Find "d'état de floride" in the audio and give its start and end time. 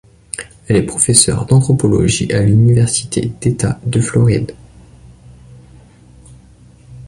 3.39-4.55